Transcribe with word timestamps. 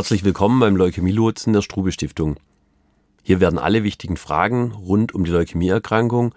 Herzlich 0.00 0.24
willkommen 0.24 0.60
beim 0.60 0.76
Leukämie-Lotsen 0.76 1.52
der 1.52 1.60
Strube 1.60 1.92
Stiftung. 1.92 2.38
Hier 3.22 3.38
werden 3.38 3.58
alle 3.58 3.84
wichtigen 3.84 4.16
Fragen 4.16 4.72
rund 4.72 5.14
um 5.14 5.24
die 5.24 5.30
Leukämieerkrankung, 5.30 6.34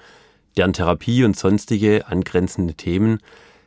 deren 0.57 0.73
Therapie 0.73 1.23
und 1.23 1.37
sonstige 1.37 2.05
angrenzende 2.07 2.73
Themen 2.73 3.19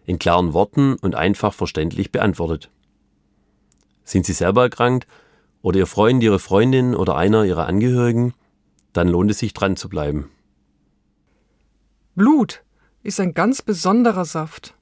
in 0.05 0.19
klaren 0.19 0.53
Worten 0.53 0.97
und 0.97 1.15
einfach 1.15 1.55
verständlich 1.55 2.13
beantwortet. 2.13 2.71
Sind 4.05 4.27
Sie 4.27 4.35
selber 4.35 4.65
erkrankt 4.65 5.07
oder 5.63 5.79
Ihr 5.79 5.87
Freund, 5.87 6.23
Ihre 6.23 6.41
Freundin 6.41 6.95
oder 6.95 7.17
einer 7.17 7.47
Ihrer 7.47 7.67
Angehörigen, 7.67 8.35
dann 8.93 9.09
lohnt 9.09 9.31
es 9.31 9.39
sich 9.39 9.55
dran 9.55 9.77
zu 9.77 9.89
bleiben. 9.89 10.29
Blut 12.15 12.63
ist 13.03 13.19
ein 13.19 13.33
ganz 13.33 13.63
besonderer 13.63 14.27
Saft. 14.27 14.75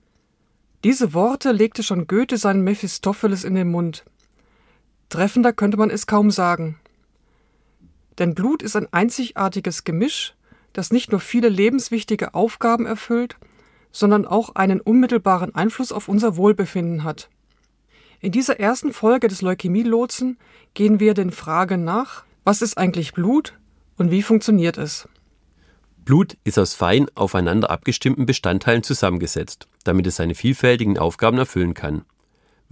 Diese 0.83 1.15
Worte 1.15 1.53
legte 1.53 1.85
schon 1.85 2.09
Goethe 2.09 2.37
seinen 2.37 2.65
Mephistopheles 2.65 3.45
in 3.45 3.55
den 3.55 3.71
Mund. 3.71 4.05
Treffender 5.09 5.53
könnte 5.53 5.77
man 5.77 5.91
es 5.91 6.07
kaum 6.07 6.31
sagen. 6.31 6.79
Denn 8.19 8.35
Blut 8.35 8.63
ist 8.63 8.77
ein 8.77 8.93
einzigartiges 8.93 9.85
Gemisch, 9.85 10.35
das 10.73 10.93
nicht 10.93 11.11
nur 11.11 11.21
viele 11.21 11.49
lebenswichtige 11.49 12.35
Aufgaben 12.35 12.87
erfüllt, 12.87 13.37
sondern 13.93 14.27
auch 14.27 14.55
einen 14.55 14.81
unmittelbaren 14.81 15.55
Einfluss 15.55 15.93
auf 15.93 16.09
unser 16.09 16.37
Wohlbefinden 16.37 17.05
hat. 17.05 17.29
In 18.21 18.33
dieser 18.33 18.59
ersten 18.59 18.93
Folge 18.93 19.29
des 19.29 19.43
Leukämie-Lotsen 19.43 20.39
gehen 20.75 20.99
wir 20.99 21.15
den 21.15 21.31
Fragen 21.31 21.85
nach, 21.85 22.25
was 22.43 22.63
ist 22.63 22.77
eigentlich 22.77 23.13
Blut 23.13 23.55
und 23.97 24.11
wie 24.11 24.23
funktioniert 24.23 24.79
es? 24.79 25.09
Blut 26.05 26.37
ist 26.45 26.59
aus 26.59 26.75
fein 26.75 27.07
aufeinander 27.15 27.71
abgestimmten 27.71 28.27
Bestandteilen 28.27 28.83
zusammengesetzt, 28.83 29.69
damit 29.85 30.07
es 30.07 30.17
seine 30.17 30.35
vielfältigen 30.35 30.99
Aufgaben 30.99 31.39
erfüllen 31.39 31.75
kann. 31.75 32.05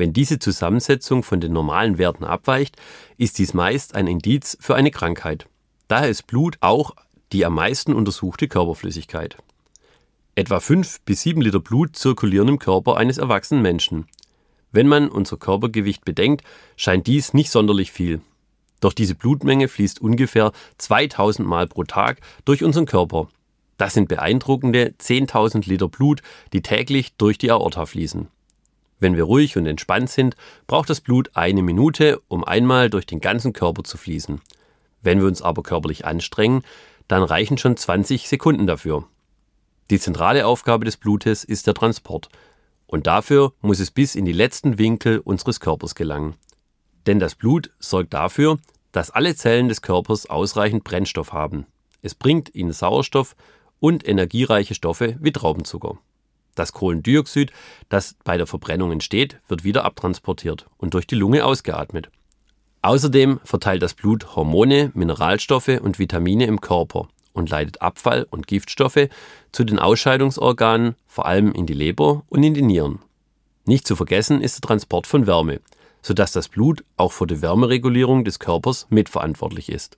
Wenn 0.02 0.12
diese 0.12 0.40
Zusammensetzung 0.40 1.22
von 1.22 1.38
den 1.38 1.52
normalen 1.52 1.96
Werten 1.96 2.24
abweicht, 2.24 2.74
ist 3.18 3.38
dies 3.38 3.54
meist 3.54 3.94
ein 3.94 4.08
Indiz 4.08 4.58
für 4.60 4.74
eine 4.74 4.90
Krankheit. 4.90 5.46
Daher 5.86 6.08
ist 6.08 6.26
Blut 6.26 6.56
auch 6.60 6.96
die 7.30 7.44
am 7.44 7.54
meisten 7.54 7.94
untersuchte 7.94 8.48
Körperflüssigkeit. 8.48 9.36
Etwa 10.34 10.58
5 10.58 11.02
bis 11.02 11.22
7 11.22 11.40
Liter 11.40 11.60
Blut 11.60 11.94
zirkulieren 11.94 12.48
im 12.48 12.58
Körper 12.58 12.96
eines 12.96 13.18
erwachsenen 13.18 13.62
Menschen. 13.62 14.08
Wenn 14.72 14.88
man 14.88 15.08
unser 15.08 15.36
Körpergewicht 15.36 16.04
bedenkt, 16.04 16.42
scheint 16.74 17.06
dies 17.06 17.32
nicht 17.32 17.52
sonderlich 17.52 17.92
viel. 17.92 18.22
Doch 18.80 18.94
diese 18.94 19.14
Blutmenge 19.14 19.68
fließt 19.68 20.00
ungefähr 20.00 20.50
2000 20.78 21.46
Mal 21.46 21.68
pro 21.68 21.84
Tag 21.84 22.18
durch 22.44 22.64
unseren 22.64 22.86
Körper. 22.86 23.28
Das 23.78 23.94
sind 23.94 24.08
beeindruckende 24.08 24.96
10.000 24.98 25.68
Liter 25.68 25.86
Blut, 25.86 26.22
die 26.52 26.60
täglich 26.60 27.14
durch 27.18 27.38
die 27.38 27.52
Aorta 27.52 27.86
fließen. 27.86 28.26
Wenn 29.02 29.16
wir 29.16 29.24
ruhig 29.24 29.56
und 29.56 29.66
entspannt 29.66 30.10
sind, 30.10 30.36
braucht 30.68 30.88
das 30.88 31.00
Blut 31.00 31.32
eine 31.34 31.60
Minute, 31.60 32.22
um 32.28 32.44
einmal 32.44 32.88
durch 32.88 33.04
den 33.04 33.18
ganzen 33.18 33.52
Körper 33.52 33.82
zu 33.82 33.98
fließen. 33.98 34.40
Wenn 35.00 35.18
wir 35.18 35.26
uns 35.26 35.42
aber 35.42 35.64
körperlich 35.64 36.06
anstrengen, 36.06 36.62
dann 37.08 37.24
reichen 37.24 37.58
schon 37.58 37.76
20 37.76 38.28
Sekunden 38.28 38.68
dafür. 38.68 39.08
Die 39.90 39.98
zentrale 39.98 40.46
Aufgabe 40.46 40.84
des 40.84 40.98
Blutes 40.98 41.42
ist 41.42 41.66
der 41.66 41.74
Transport. 41.74 42.28
Und 42.86 43.08
dafür 43.08 43.54
muss 43.60 43.80
es 43.80 43.90
bis 43.90 44.14
in 44.14 44.24
die 44.24 44.30
letzten 44.30 44.78
Winkel 44.78 45.18
unseres 45.18 45.58
Körpers 45.58 45.96
gelangen. 45.96 46.36
Denn 47.08 47.18
das 47.18 47.34
Blut 47.34 47.70
sorgt 47.80 48.14
dafür, 48.14 48.60
dass 48.92 49.10
alle 49.10 49.34
Zellen 49.34 49.68
des 49.68 49.82
Körpers 49.82 50.30
ausreichend 50.30 50.84
Brennstoff 50.84 51.32
haben. 51.32 51.66
Es 52.02 52.14
bringt 52.14 52.54
ihnen 52.54 52.72
Sauerstoff 52.72 53.34
und 53.80 54.06
energiereiche 54.06 54.76
Stoffe 54.76 55.16
wie 55.20 55.32
Traubenzucker. 55.32 55.98
Das 56.54 56.72
Kohlendioxid, 56.72 57.52
das 57.88 58.14
bei 58.24 58.36
der 58.36 58.46
Verbrennung 58.46 58.92
entsteht, 58.92 59.40
wird 59.48 59.64
wieder 59.64 59.84
abtransportiert 59.84 60.66
und 60.76 60.94
durch 60.94 61.06
die 61.06 61.14
Lunge 61.14 61.44
ausgeatmet. 61.44 62.10
Außerdem 62.82 63.40
verteilt 63.44 63.82
das 63.82 63.94
Blut 63.94 64.34
Hormone, 64.36 64.90
Mineralstoffe 64.94 65.80
und 65.80 65.98
Vitamine 65.98 66.46
im 66.46 66.60
Körper 66.60 67.08
und 67.32 67.48
leitet 67.48 67.80
Abfall 67.80 68.26
und 68.28 68.46
Giftstoffe 68.46 69.08
zu 69.52 69.64
den 69.64 69.78
Ausscheidungsorganen, 69.78 70.96
vor 71.06 71.26
allem 71.26 71.52
in 71.52 71.66
die 71.66 71.74
Leber 71.74 72.24
und 72.28 72.42
in 72.42 72.54
die 72.54 72.62
Nieren. 72.62 72.98
Nicht 73.64 73.86
zu 73.86 73.96
vergessen 73.96 74.40
ist 74.40 74.56
der 74.56 74.68
Transport 74.68 75.06
von 75.06 75.26
Wärme, 75.26 75.60
sodass 76.02 76.32
das 76.32 76.48
Blut 76.48 76.84
auch 76.96 77.12
für 77.12 77.26
die 77.26 77.40
Wärmeregulierung 77.40 78.24
des 78.24 78.38
Körpers 78.38 78.86
mitverantwortlich 78.90 79.70
ist. 79.70 79.96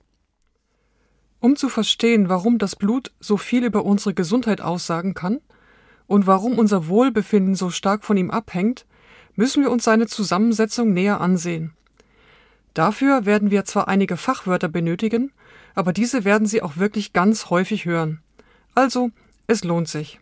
Um 1.39 1.55
zu 1.55 1.67
verstehen, 1.67 2.29
warum 2.29 2.59
das 2.59 2.75
Blut 2.75 3.11
so 3.19 3.37
viel 3.37 3.65
über 3.65 3.83
unsere 3.83 4.13
Gesundheit 4.13 4.61
aussagen 4.61 5.15
kann 5.15 5.41
und 6.07 6.27
warum 6.27 6.57
unser 6.57 6.87
Wohlbefinden 6.87 7.55
so 7.55 7.69
stark 7.69 8.03
von 8.03 8.17
ihm 8.17 8.31
abhängt, 8.31 8.85
müssen 9.35 9.63
wir 9.63 9.71
uns 9.71 9.83
seine 9.83 10.07
Zusammensetzung 10.07 10.93
näher 10.93 11.21
ansehen. 11.21 11.73
Dafür 12.73 13.25
werden 13.25 13.51
wir 13.51 13.65
zwar 13.65 13.87
einige 13.87 14.17
Fachwörter 14.17 14.67
benötigen, 14.67 15.31
aber 15.75 15.93
diese 15.93 16.25
werden 16.25 16.47
Sie 16.47 16.61
auch 16.61 16.77
wirklich 16.77 17.13
ganz 17.13 17.49
häufig 17.49 17.85
hören. 17.85 18.21
Also, 18.75 19.11
es 19.47 19.63
lohnt 19.63 19.87
sich. 19.87 20.19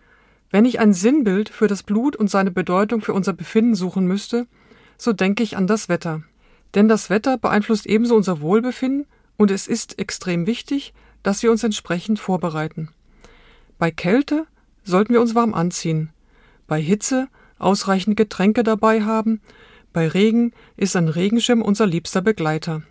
Wenn 0.51 0.65
ich 0.65 0.79
ein 0.79 0.93
Sinnbild 0.93 1.49
für 1.49 1.67
das 1.67 1.81
Blut 1.81 2.15
und 2.15 2.29
seine 2.29 2.51
Bedeutung 2.51 3.01
für 3.01 3.13
unser 3.13 3.33
Befinden 3.33 3.73
suchen 3.73 4.05
müsste, 4.05 4.45
so 4.97 5.13
denke 5.13 5.41
ich 5.41 5.57
an 5.57 5.65
das 5.65 5.89
Wetter. 5.89 6.21
Denn 6.75 6.87
das 6.87 7.09
Wetter 7.09 7.37
beeinflusst 7.37 7.87
ebenso 7.87 8.15
unser 8.15 8.39
Wohlbefinden 8.41 9.07
und 9.37 9.51
es 9.51 9.67
ist 9.67 9.97
extrem 9.97 10.45
wichtig, 10.45 10.93
dass 11.23 11.41
wir 11.41 11.51
uns 11.51 11.63
entsprechend 11.63 12.19
vorbereiten. 12.19 12.89
Bei 13.79 13.89
Kälte 13.89 14.45
sollten 14.83 15.13
wir 15.13 15.21
uns 15.21 15.35
warm 15.35 15.53
anziehen, 15.53 16.09
bei 16.67 16.81
Hitze 16.81 17.27
ausreichend 17.57 18.17
Getränke 18.17 18.63
dabei 18.63 19.03
haben 19.03 19.41
bei 19.93 20.07
Regen 20.07 20.53
ist 20.75 20.95
ein 20.95 21.07
Regenschirm 21.07 21.61
unser 21.61 21.85
liebster 21.85 22.21
Begleiter. 22.21 22.81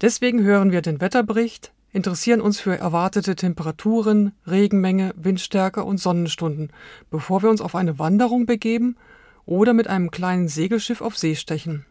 Deswegen 0.00 0.42
hören 0.42 0.72
wir 0.72 0.80
den 0.80 1.02
Wetterbericht, 1.02 1.72
interessieren 1.92 2.40
uns 2.40 2.58
für 2.58 2.78
erwartete 2.78 3.36
Temperaturen, 3.36 4.32
Regenmenge, 4.46 5.12
Windstärke 5.16 5.84
und 5.84 5.98
Sonnenstunden, 5.98 6.72
bevor 7.10 7.42
wir 7.42 7.50
uns 7.50 7.60
auf 7.60 7.74
eine 7.74 7.98
Wanderung 7.98 8.46
begeben 8.46 8.96
oder 9.44 9.74
mit 9.74 9.88
einem 9.88 10.10
kleinen 10.10 10.48
Segelschiff 10.48 11.02
auf 11.02 11.18
See 11.18 11.34
stechen. 11.34 11.84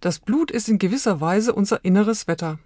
Das 0.00 0.18
Blut 0.18 0.50
ist 0.50 0.68
in 0.68 0.78
gewisser 0.78 1.20
Weise 1.20 1.54
unser 1.54 1.84
inneres 1.84 2.26
Wetter. 2.26 2.58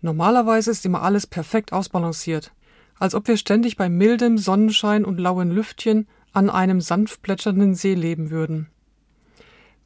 Normalerweise 0.00 0.70
ist 0.70 0.86
immer 0.86 1.02
alles 1.02 1.26
perfekt 1.26 1.74
ausbalanciert, 1.74 2.52
als 3.00 3.14
ob 3.16 3.26
wir 3.26 3.36
ständig 3.36 3.76
bei 3.76 3.88
mildem 3.88 4.38
Sonnenschein 4.38 5.04
und 5.04 5.18
lauen 5.18 5.50
Lüftchen 5.50 6.06
an 6.32 6.50
einem 6.50 6.80
sanft 6.80 7.22
plätschernden 7.22 7.74
See 7.74 7.94
leben 7.94 8.30
würden. 8.30 8.68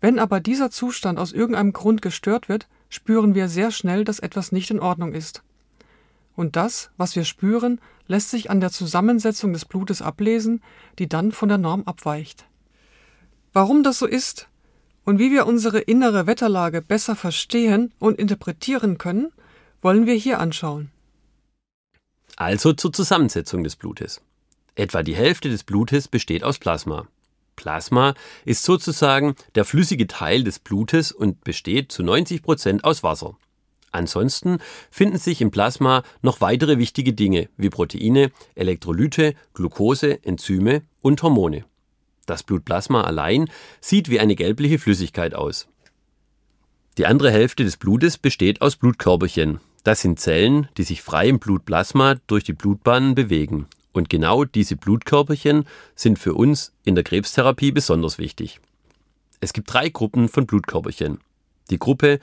Wenn 0.00 0.18
aber 0.18 0.40
dieser 0.40 0.70
Zustand 0.70 1.18
aus 1.18 1.32
irgendeinem 1.32 1.72
Grund 1.72 2.02
gestört 2.02 2.50
wird, 2.50 2.68
spüren 2.90 3.34
wir 3.34 3.48
sehr 3.48 3.70
schnell, 3.70 4.04
dass 4.04 4.18
etwas 4.18 4.52
nicht 4.52 4.70
in 4.70 4.80
Ordnung 4.80 5.14
ist. 5.14 5.42
Und 6.36 6.56
das, 6.56 6.90
was 6.96 7.16
wir 7.16 7.24
spüren, 7.24 7.80
lässt 8.08 8.30
sich 8.30 8.50
an 8.50 8.60
der 8.60 8.70
Zusammensetzung 8.70 9.52
des 9.52 9.64
Blutes 9.64 10.02
ablesen, 10.02 10.60
die 10.98 11.08
dann 11.08 11.32
von 11.32 11.48
der 11.48 11.58
Norm 11.58 11.84
abweicht. 11.86 12.44
Warum 13.52 13.84
das 13.84 14.00
so 14.00 14.06
ist 14.06 14.48
und 15.04 15.20
wie 15.20 15.30
wir 15.30 15.46
unsere 15.46 15.78
innere 15.78 16.26
Wetterlage 16.26 16.82
besser 16.82 17.14
verstehen 17.14 17.92
und 18.00 18.18
interpretieren 18.18 18.98
können, 18.98 19.30
wollen 19.80 20.06
wir 20.06 20.14
hier 20.14 20.40
anschauen. 20.40 20.90
Also 22.36 22.72
zur 22.72 22.92
Zusammensetzung 22.92 23.62
des 23.64 23.76
Blutes. 23.76 24.20
Etwa 24.74 25.02
die 25.02 25.14
Hälfte 25.14 25.48
des 25.48 25.62
Blutes 25.62 26.08
besteht 26.08 26.42
aus 26.42 26.58
Plasma. 26.58 27.06
Plasma 27.54 28.14
ist 28.44 28.64
sozusagen 28.64 29.36
der 29.54 29.64
flüssige 29.64 30.08
Teil 30.08 30.42
des 30.42 30.58
Blutes 30.58 31.12
und 31.12 31.44
besteht 31.44 31.92
zu 31.92 32.02
90 32.02 32.42
Prozent 32.42 32.84
aus 32.84 33.02
Wasser. 33.02 33.36
Ansonsten 33.92 34.58
finden 34.90 35.18
sich 35.18 35.40
im 35.40 35.52
Plasma 35.52 36.02
noch 36.20 36.40
weitere 36.40 36.78
wichtige 36.78 37.12
Dinge 37.12 37.48
wie 37.56 37.70
Proteine, 37.70 38.32
Elektrolyte, 38.56 39.34
Glucose, 39.52 40.24
Enzyme 40.24 40.82
und 41.00 41.22
Hormone. 41.22 41.64
Das 42.26 42.42
Blutplasma 42.42 43.02
allein 43.02 43.48
sieht 43.80 44.08
wie 44.08 44.18
eine 44.18 44.34
gelbliche 44.34 44.80
Flüssigkeit 44.80 45.34
aus. 45.34 45.68
Die 46.98 47.06
andere 47.06 47.30
Hälfte 47.30 47.62
des 47.62 47.76
Blutes 47.76 48.18
besteht 48.18 48.62
aus 48.62 48.76
Blutkörperchen. 48.76 49.60
Das 49.84 50.00
sind 50.00 50.18
Zellen, 50.18 50.68
die 50.78 50.82
sich 50.82 51.02
frei 51.02 51.28
im 51.28 51.38
Blutplasma 51.38 52.16
durch 52.26 52.42
die 52.42 52.54
Blutbahnen 52.54 53.14
bewegen 53.14 53.66
und 53.92 54.08
genau 54.08 54.44
diese 54.44 54.76
Blutkörperchen 54.76 55.66
sind 55.94 56.18
für 56.18 56.34
uns 56.34 56.72
in 56.84 56.94
der 56.94 57.04
Krebstherapie 57.04 57.70
besonders 57.70 58.18
wichtig. 58.18 58.60
Es 59.40 59.52
gibt 59.52 59.72
drei 59.72 59.90
Gruppen 59.90 60.28
von 60.28 60.46
Blutkörperchen. 60.46 61.18
Die 61.70 61.78
Gruppe 61.78 62.18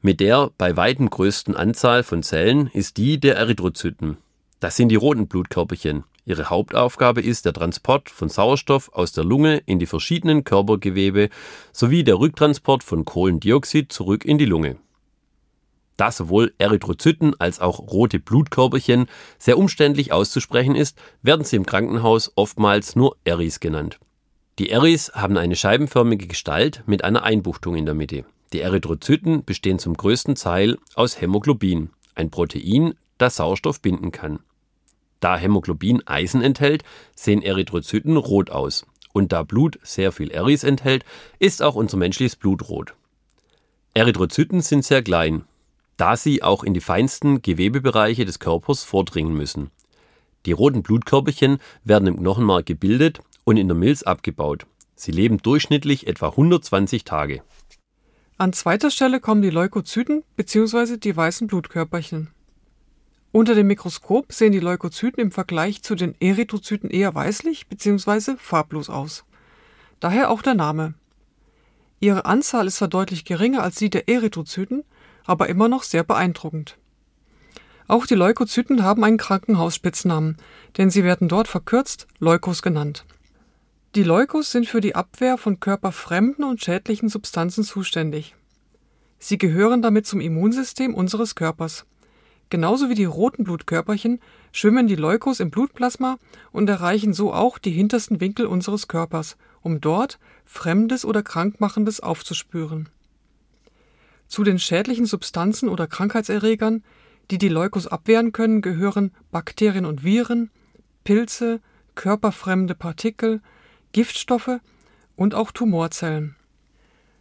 mit 0.00 0.18
der 0.18 0.50
bei 0.56 0.78
weitem 0.78 1.10
größten 1.10 1.54
Anzahl 1.54 2.04
von 2.04 2.22
Zellen 2.22 2.68
ist 2.72 2.96
die 2.96 3.20
der 3.20 3.36
Erythrozyten. 3.36 4.16
Das 4.60 4.76
sind 4.76 4.88
die 4.88 4.96
roten 4.96 5.28
Blutkörperchen. 5.28 6.04
Ihre 6.24 6.48
Hauptaufgabe 6.48 7.20
ist 7.20 7.44
der 7.44 7.52
Transport 7.52 8.08
von 8.08 8.30
Sauerstoff 8.30 8.90
aus 8.94 9.12
der 9.12 9.24
Lunge 9.24 9.62
in 9.66 9.78
die 9.78 9.86
verschiedenen 9.86 10.44
Körpergewebe 10.44 11.28
sowie 11.70 12.02
der 12.02 12.18
Rücktransport 12.18 12.82
von 12.82 13.04
Kohlendioxid 13.04 13.92
zurück 13.92 14.24
in 14.24 14.38
die 14.38 14.46
Lunge. 14.46 14.78
Da 15.96 16.10
sowohl 16.10 16.52
Erythrozyten 16.58 17.38
als 17.38 17.60
auch 17.60 17.78
rote 17.78 18.18
Blutkörperchen 18.18 19.06
sehr 19.38 19.58
umständlich 19.58 20.12
auszusprechen 20.12 20.74
ist, 20.74 20.98
werden 21.22 21.44
sie 21.44 21.56
im 21.56 21.66
Krankenhaus 21.66 22.32
oftmals 22.34 22.96
nur 22.96 23.16
Eris 23.24 23.60
genannt. 23.60 23.98
Die 24.58 24.70
Eris 24.70 25.12
haben 25.14 25.36
eine 25.36 25.56
scheibenförmige 25.56 26.26
Gestalt 26.26 26.82
mit 26.86 27.04
einer 27.04 27.22
Einbuchtung 27.22 27.76
in 27.76 27.86
der 27.86 27.94
Mitte. 27.94 28.24
Die 28.52 28.60
Erythrozyten 28.60 29.44
bestehen 29.44 29.78
zum 29.78 29.96
größten 29.96 30.36
Teil 30.36 30.78
aus 30.94 31.20
Hämoglobin, 31.20 31.90
ein 32.14 32.30
Protein, 32.30 32.94
das 33.18 33.36
Sauerstoff 33.36 33.80
binden 33.80 34.12
kann. 34.12 34.40
Da 35.20 35.36
Hämoglobin 35.36 36.06
Eisen 36.06 36.42
enthält, 36.42 36.84
sehen 37.14 37.42
Erythrozyten 37.42 38.16
rot 38.16 38.50
aus. 38.50 38.86
Und 39.12 39.32
da 39.32 39.42
Blut 39.42 39.78
sehr 39.82 40.12
viel 40.12 40.30
Eris 40.30 40.64
enthält, 40.64 41.04
ist 41.38 41.62
auch 41.62 41.76
unser 41.76 41.96
menschliches 41.96 42.36
Blut 42.36 42.68
rot. 42.68 42.94
Erythrozyten 43.94 44.60
sind 44.60 44.84
sehr 44.84 45.02
klein, 45.02 45.44
da 45.96 46.16
sie 46.16 46.42
auch 46.42 46.64
in 46.64 46.74
die 46.74 46.80
feinsten 46.80 47.42
Gewebebereiche 47.42 48.24
des 48.24 48.38
Körpers 48.38 48.84
vordringen 48.84 49.34
müssen. 49.34 49.70
Die 50.46 50.52
roten 50.52 50.82
Blutkörperchen 50.82 51.58
werden 51.84 52.08
im 52.08 52.18
Knochenmark 52.18 52.66
gebildet 52.66 53.20
und 53.44 53.56
in 53.56 53.68
der 53.68 53.76
Milz 53.76 54.02
abgebaut. 54.02 54.66
Sie 54.94 55.12
leben 55.12 55.38
durchschnittlich 55.38 56.06
etwa 56.06 56.28
120 56.28 57.04
Tage. 57.04 57.42
An 58.36 58.52
zweiter 58.52 58.90
Stelle 58.90 59.20
kommen 59.20 59.42
die 59.42 59.50
Leukozyten 59.50 60.24
bzw. 60.36 60.96
die 60.96 61.16
weißen 61.16 61.46
Blutkörperchen. 61.46 62.30
Unter 63.32 63.54
dem 63.54 63.66
Mikroskop 63.66 64.32
sehen 64.32 64.52
die 64.52 64.60
Leukozyten 64.60 65.20
im 65.20 65.32
Vergleich 65.32 65.82
zu 65.82 65.94
den 65.94 66.14
Erythrozyten 66.20 66.90
eher 66.90 67.14
weißlich 67.14 67.68
bzw. 67.68 68.36
farblos 68.38 68.90
aus. 68.90 69.24
Daher 70.00 70.30
auch 70.30 70.42
der 70.42 70.54
Name. 70.54 70.94
Ihre 72.00 72.26
Anzahl 72.26 72.66
ist 72.66 72.76
zwar 72.76 72.88
deutlich 72.88 73.24
geringer 73.24 73.62
als 73.62 73.76
die 73.76 73.90
der 73.90 74.08
Erythrozyten, 74.08 74.84
aber 75.24 75.48
immer 75.48 75.68
noch 75.68 75.82
sehr 75.82 76.04
beeindruckend. 76.04 76.78
Auch 77.86 78.06
die 78.06 78.14
Leukozyten 78.14 78.82
haben 78.82 79.04
einen 79.04 79.18
Krankenhausspitznamen, 79.18 80.36
denn 80.78 80.90
sie 80.90 81.04
werden 81.04 81.28
dort 81.28 81.48
verkürzt 81.48 82.06
Leukos 82.18 82.62
genannt. 82.62 83.04
Die 83.94 84.02
Leukos 84.02 84.50
sind 84.50 84.66
für 84.66 84.80
die 84.80 84.94
Abwehr 84.94 85.36
von 85.36 85.60
körperfremden 85.60 86.44
und 86.44 86.62
schädlichen 86.62 87.08
Substanzen 87.08 87.62
zuständig. 87.62 88.34
Sie 89.18 89.38
gehören 89.38 89.82
damit 89.82 90.06
zum 90.06 90.20
Immunsystem 90.20 90.94
unseres 90.94 91.34
Körpers. 91.34 91.86
Genauso 92.50 92.88
wie 92.88 92.94
die 92.94 93.04
roten 93.04 93.44
Blutkörperchen 93.44 94.20
schwimmen 94.52 94.86
die 94.86 94.96
Leukos 94.96 95.40
im 95.40 95.50
Blutplasma 95.50 96.18
und 96.52 96.68
erreichen 96.68 97.12
so 97.12 97.32
auch 97.32 97.58
die 97.58 97.70
hintersten 97.70 98.20
Winkel 98.20 98.46
unseres 98.46 98.88
Körpers, 98.88 99.36
um 99.62 99.80
dort 99.80 100.18
Fremdes 100.44 101.04
oder 101.04 101.22
Krankmachendes 101.22 102.00
aufzuspüren. 102.00 102.88
Zu 104.34 104.42
den 104.42 104.58
schädlichen 104.58 105.06
Substanzen 105.06 105.68
oder 105.68 105.86
Krankheitserregern 105.86 106.82
die 107.30 107.38
die 107.38 107.48
Leukos 107.48 107.86
abwehren 107.86 108.32
können, 108.32 108.62
gehören 108.62 109.12
Bakterien 109.30 109.86
und 109.86 110.02
Viren, 110.02 110.50
Pilze, 111.04 111.60
körperfremde 111.94 112.74
Partikel, 112.74 113.40
Giftstoffe 113.92 114.58
und 115.14 115.36
auch 115.36 115.52
Tumorzellen. 115.52 116.34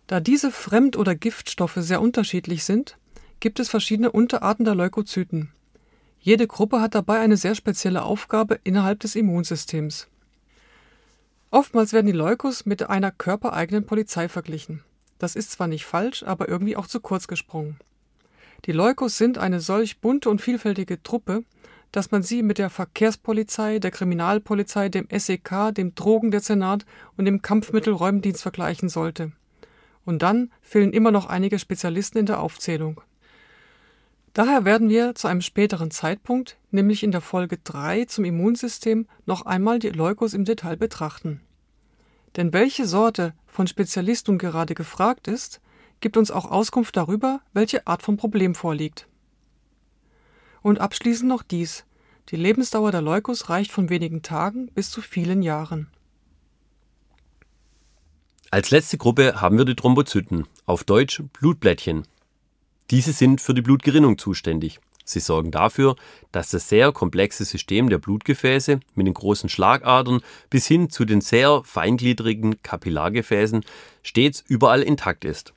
Da 0.08 0.22
diese 0.22 0.50
Fremd- 0.50 0.98
oder 0.98 1.14
Giftstoffe 1.14 1.78
sehr 1.78 2.02
unterschiedlich 2.02 2.64
sind, 2.64 2.98
gibt 3.40 3.60
es 3.60 3.70
verschiedene 3.70 4.12
Unterarten 4.12 4.66
der 4.66 4.74
Leukozyten. 4.74 5.52
Jede 6.20 6.48
Gruppe 6.48 6.82
hat 6.82 6.96
dabei 6.96 7.20
eine 7.20 7.38
sehr 7.38 7.54
spezielle 7.54 8.02
Aufgabe 8.02 8.60
innerhalb 8.64 9.02
des 9.02 9.16
Immunsystems. 9.16 10.08
Oftmals 11.52 11.94
werden 11.94 12.08
die 12.08 12.12
Leukos 12.12 12.66
mit 12.66 12.90
einer 12.90 13.12
körpereigenen 13.12 13.86
Polizei 13.86 14.28
verglichen. 14.28 14.84
Das 15.24 15.38
ist 15.38 15.52
zwar 15.52 15.70
nicht 15.70 15.86
falsch, 15.86 16.24
aber 16.24 16.50
irgendwie 16.50 16.76
auch 16.76 16.86
zu 16.86 17.00
kurz 17.00 17.30
gesprungen. 17.30 17.80
Die 18.66 18.74
Leukos 18.74 19.18
sind 19.18 19.38
eine 19.38 19.62
solch 19.62 20.02
bunte 20.02 20.30
und 20.30 20.42
vielfältige 20.42 21.02
Truppe, 21.02 21.46
dass 21.94 22.12
man 22.12 22.24
sie 22.24 22.44
mit 22.44 22.58
der 22.58 22.70
Verkehrspolizei, 22.70 23.80
der 23.80 23.92
Kriminalpolizei, 23.92 24.90
dem 24.90 25.08
SEK, 25.10 25.74
dem 25.76 25.96
Drogendezernat 25.96 26.86
und 27.16 27.24
dem 27.24 27.42
Kampfmittelräumdienst 27.42 28.42
vergleichen 28.42 28.90
sollte. 28.90 29.32
Und 30.04 30.24
dann 30.24 30.52
fehlen 30.62 30.92
immer 30.92 31.12
noch 31.12 31.28
einige 31.28 31.58
Spezialisten 31.58 32.18
in 32.18 32.26
der 32.26 32.42
Aufzählung. 32.42 33.00
Daher 34.34 34.66
werden 34.66 34.90
wir 34.90 35.16
zu 35.16 35.30
einem 35.30 35.40
späteren 35.40 35.90
Zeitpunkt, 35.90 36.58
nämlich 36.70 37.02
in 37.02 37.12
der 37.12 37.22
Folge 37.22 37.60
3 37.64 38.04
zum 38.06 38.26
Immunsystem, 38.26 39.08
noch 39.26 39.46
einmal 39.46 39.80
die 39.80 39.92
Leukos 39.92 40.34
im 40.34 40.44
Detail 40.44 40.76
betrachten. 40.76 41.40
Denn 42.36 42.54
welche 42.54 42.88
Sorte 42.88 43.34
von 43.46 43.68
Spezialisten 43.68 44.38
gerade 44.38 44.74
gefragt 44.74 45.28
ist, 45.28 45.62
gibt 46.00 46.18
uns 46.18 46.32
auch 46.32 46.50
Auskunft 46.50 46.98
darüber, 46.98 47.42
welche 47.54 47.88
Art 47.88 48.02
von 48.02 48.18
Problem 48.18 48.56
vorliegt. 48.56 49.08
Und 50.62 50.80
abschließend 50.80 51.30
noch 51.30 51.44
dies. 51.44 51.86
Die 52.30 52.36
Lebensdauer 52.36 52.92
der 52.92 53.02
Leukos 53.02 53.50
reicht 53.50 53.72
von 53.72 53.90
wenigen 53.90 54.22
Tagen 54.22 54.68
bis 54.68 54.90
zu 54.90 55.02
vielen 55.02 55.44
Jahren. 55.44 55.88
Als 58.50 58.72
letzte 58.72 58.98
Gruppe 58.98 59.42
haben 59.42 59.58
wir 59.58 59.66
die 59.66 59.76
Thrombozyten, 59.76 60.48
auf 60.66 60.84
Deutsch 60.84 61.22
Blutblättchen. 61.34 62.04
Diese 62.92 63.12
sind 63.12 63.42
für 63.42 63.54
die 63.54 63.62
Blutgerinnung 63.62 64.18
zuständig. 64.18 64.80
Sie 65.04 65.20
sorgen 65.20 65.52
dafür, 65.52 65.96
dass 66.32 66.50
das 66.50 66.70
sehr 66.70 66.92
komplexe 66.92 67.44
System 67.46 67.90
der 67.90 67.98
Blutgefäße 67.98 68.80
mit 68.96 69.08
den 69.08 69.14
großen 69.14 69.50
Schlagadern 69.50 70.22
bis 70.50 70.66
hin 70.66 70.90
zu 70.90 71.06
den 71.06 71.22
sehr 71.22 71.62
feingliedrigen 71.66 72.62
Kapillargefäßen 72.62 73.66
stets 74.02 74.44
überall 74.48 74.82
intakt 74.82 75.26
ist. 75.26 75.54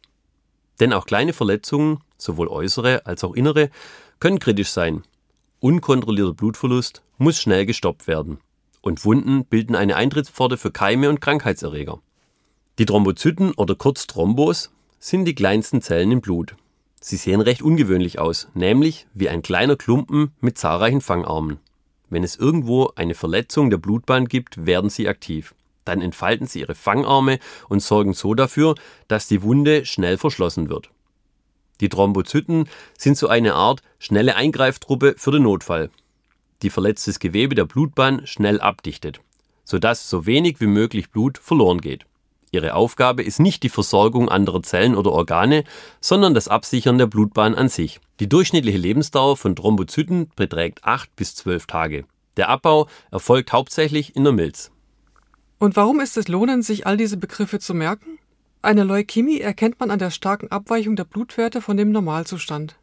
Denn 0.81 0.93
auch 0.93 1.07
kleine 1.07 1.33
Verletzungen, 1.33 2.01
sowohl 2.19 2.49
äußere 2.49 3.07
als 3.07 3.25
auch 3.25 3.35
innere, 3.35 3.71
können 4.19 4.39
kritisch 4.39 4.71
sein. 4.71 5.03
Unkontrollierter 5.61 6.35
Blutverlust 6.35 7.03
muss 7.19 7.41
schnell 7.41 7.67
gestoppt 7.67 8.07
werden. 8.07 8.39
Und 8.83 9.05
Wunden 9.05 9.45
bilden 9.47 9.75
eine 9.75 9.97
Eintrittspforte 9.97 10.57
für 10.57 10.71
Keime 10.71 11.09
und 11.09 11.21
Krankheitserreger. 11.21 12.01
Die 12.79 12.87
Thrombozyten 12.87 13.53
oder 13.53 13.75
kurz 13.75 14.07
Thrombos 14.07 14.71
sind 14.99 15.25
die 15.25 15.35
kleinsten 15.35 15.83
Zellen 15.83 16.13
im 16.13 16.21
Blut. 16.21 16.57
Sie 17.09 17.19
sehen 17.19 17.41
recht 17.41 17.63
ungewöhnlich 17.63 18.19
aus, 18.19 18.49
nämlich 18.55 19.07
wie 19.15 19.29
ein 19.29 19.41
kleiner 19.41 19.77
Klumpen 19.77 20.33
mit 20.41 20.59
zahlreichen 20.59 21.01
Fangarmen. 21.01 21.59
Wenn 22.11 22.25
es 22.25 22.35
irgendwo 22.35 22.91
eine 22.97 23.15
Verletzung 23.15 23.71
der 23.71 23.77
Blutbahn 23.77 24.27
gibt, 24.27 24.67
werden 24.67 24.91
sie 24.91 25.07
aktiv. 25.07 25.55
Dann 25.85 26.03
entfalten 26.03 26.49
sie 26.49 26.59
ihre 26.63 26.75
Fangarme 26.75 27.39
und 27.69 27.81
sorgen 27.81 28.13
so 28.13 28.35
dafür, 28.35 28.75
dass 29.07 29.29
die 29.29 29.43
Wunde 29.43 29.85
schnell 29.87 30.19
verschlossen 30.19 30.69
wird. 30.69 30.91
Die 31.81 31.89
Thrombozyten 31.89 32.69
sind 32.99 33.17
so 33.17 33.29
eine 33.29 33.55
Art 33.55 33.83
schnelle 34.01 34.35
Eingreiftruppe 34.35 35.15
für 35.17 35.31
den 35.31 35.45
Notfall, 35.45 35.91
die 36.63 36.71
verletztes 36.71 37.21
Gewebe 37.21 37.55
der 37.55 37.67
Blutbahn 37.67 38.27
schnell 38.27 38.61
abdichtet, 38.61 39.21
sodass 39.65 40.11
so 40.11 40.27
wenig 40.27 40.61
wie 40.61 40.67
möglich 40.67 41.11
Blut 41.11 41.39
verloren 41.39 41.81
geht. 41.81 42.05
Ihre 42.51 42.75
Aufgabe 42.75 43.23
ist 43.23 43.41
nicht 43.41 43.63
die 43.63 43.69
Versorgung 43.69 44.29
anderer 44.29 44.63
Zellen 44.63 44.95
oder 44.95 45.13
Organe, 45.13 45.65
sondern 46.01 46.35
das 46.35 46.49
Absichern 46.49 46.99
der 46.99 47.07
Blutbahn 47.07 47.55
an 47.55 47.69
sich. 47.69 48.01
Die 48.21 48.29
durchschnittliche 48.29 48.79
Lebensdauer 48.79 49.37
von 49.37 49.57
Thrombozyten 49.57 50.31
beträgt 50.37 50.85
8 50.85 51.15
bis 51.17 51.35
12 51.35 51.67
Tage. 51.67 52.05
Der 52.37 52.49
Abbau 52.49 52.87
erfolgt 53.11 53.53
hauptsächlich 53.53 54.15
in 54.15 54.25
der 54.25 54.33
Milz. 54.33 54.71
Und 55.59 55.77
warum 55.77 56.01
ist 56.01 56.17
es 56.17 56.29
lohnend, 56.29 56.65
sich 56.65 56.87
all 56.87 56.97
diese 56.97 57.17
Begriffe 57.17 57.59
zu 57.59 57.75
merken? 57.75 58.19
Eine 58.63 58.85
Leukämie 58.85 59.41
erkennt 59.41 59.81
man 59.81 59.91
an 59.91 59.99
der 59.99 60.11
starken 60.11 60.51
Abweichung 60.51 60.97
der 60.97 61.05
Blutwerte 61.05 61.61
von 61.61 61.77
dem 61.77 61.93
Normalzustand. 61.93 62.77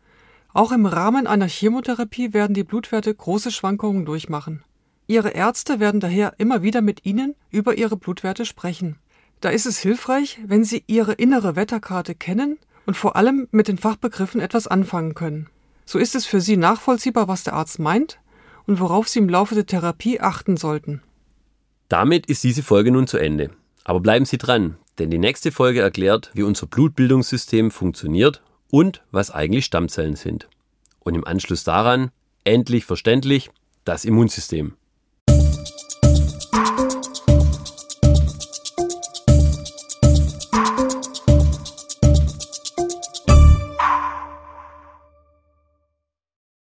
Auch 0.54 0.72
im 0.72 0.86
Rahmen 0.86 1.28
einer 1.28 1.48
Chemotherapie 1.48 2.34
werden 2.34 2.54
die 2.54 2.64
Blutwerte 2.64 3.14
große 3.14 3.52
Schwankungen 3.52 4.06
durchmachen. 4.06 4.64
Ihre 5.08 5.32
Ärzte 5.32 5.80
werden 5.80 6.00
daher 6.00 6.36
immer 6.38 6.64
wieder 6.64 6.82
mit 6.82 7.06
Ihnen 7.06 7.36
über 7.52 7.76
Ihre 7.76 7.98
Blutwerte 7.98 8.46
sprechen. 8.46 8.98
Da 9.44 9.50
ist 9.50 9.66
es 9.66 9.78
hilfreich, 9.78 10.40
wenn 10.46 10.64
Sie 10.64 10.86
Ihre 10.88 11.12
innere 11.12 11.58
Wetterkarte 11.58 12.16
kennen 12.16 12.58
und 12.86 12.96
vor 12.96 13.18
allem 13.18 13.50
mit 13.52 13.68
den 13.68 13.78
Fachbegriffen 13.78 14.40
etwas 14.40 14.68
anfangen 14.68 15.16
können. 15.16 15.50
So 15.84 16.00
ist 16.00 16.16
es 16.16 16.26
für 16.26 16.40
Sie 16.40 16.56
nachvollziehbar, 16.56 17.28
was 17.28 17.44
der 17.44 17.52
Arzt 17.52 17.78
meint 17.78 18.20
und 18.68 18.80
worauf 18.80 19.10
Sie 19.10 19.20
im 19.20 19.28
Laufe 19.28 19.54
der 19.54 19.66
Therapie 19.66 20.22
achten 20.22 20.56
sollten. 20.56 21.02
Damit 21.90 22.28
ist 22.28 22.46
diese 22.46 22.64
Folge 22.64 22.90
nun 22.90 23.06
zu 23.06 23.18
Ende. 23.18 23.50
Aber 23.84 24.00
bleiben 24.00 24.24
Sie 24.24 24.38
dran, 24.38 24.78
denn 24.98 25.12
die 25.12 25.18
nächste 25.18 25.52
Folge 25.52 25.82
erklärt, 25.82 26.32
wie 26.34 26.44
unser 26.44 26.68
Blutbildungssystem 26.68 27.70
funktioniert 27.70 28.42
und 28.72 29.04
was 29.12 29.30
eigentlich 29.30 29.66
Stammzellen 29.66 30.16
sind. 30.16 30.48
Und 31.02 31.16
im 31.16 31.28
Anschluss 31.28 31.66
daran, 31.66 32.12
endlich 32.46 32.86
verständlich, 32.86 33.52
das 33.84 34.06
Immunsystem. 34.06 34.78